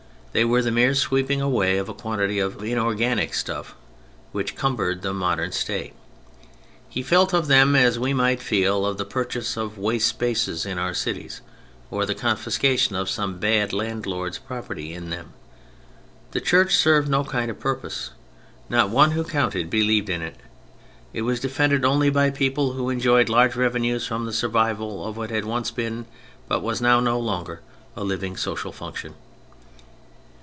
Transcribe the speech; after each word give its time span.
They 0.33 0.45
were 0.45 0.61
the 0.61 0.71
mere 0.71 0.95
sweeping 0.95 1.41
away 1.41 1.77
of 1.77 1.89
a 1.89 1.93
quantity 1.93 2.39
of 2.39 2.63
inorganic 2.63 3.33
stuff 3.33 3.75
which 4.31 4.55
cumbered 4.55 5.01
the 5.01 5.11
modern 5.13 5.51
State. 5.51 5.91
He 6.87 7.03
felt 7.03 7.33
of 7.33 7.47
them 7.47 7.75
as 7.75 7.99
we 7.99 8.13
might 8.13 8.41
feel 8.41 8.85
of 8.85 8.97
the 8.97 9.03
purchase 9.03 9.57
of 9.57 9.77
waste 9.77 10.07
spaces 10.07 10.65
in 10.65 10.77
our 10.79 10.93
cities, 10.93 11.41
or 11.89 12.05
the 12.05 12.15
confiscation 12.15 12.95
of 12.95 13.09
some 13.09 13.39
bad 13.39 13.73
landlords' 13.73 14.39
property 14.39 14.93
in 14.93 15.09
them. 15.09 15.33
The 16.31 16.39
Church 16.39 16.75
served 16.77 17.09
no 17.09 17.25
kind 17.25 17.51
of 17.51 17.59
purpose, 17.59 18.11
no 18.69 18.87
one 18.87 19.11
who 19.11 19.25
counted 19.25 19.69
believed 19.69 20.07
in 20.07 20.21
it, 20.21 20.37
it 21.11 21.23
was 21.23 21.41
defended 21.41 21.83
only 21.83 22.09
by 22.09 22.29
people 22.29 22.71
who 22.71 22.89
enjoyed 22.89 23.27
large 23.27 23.57
revenues 23.57 24.07
from 24.07 24.25
the 24.25 24.31
survival 24.31 25.05
of 25.05 25.17
what 25.17 25.29
had 25.29 25.43
once 25.43 25.71
been, 25.71 26.05
but 26.47 26.63
was 26.63 26.79
now 26.79 27.01
no 27.01 27.19
longer, 27.19 27.59
a 27.97 28.05
living, 28.05 28.37
social 28.37 28.71
function. 28.71 29.15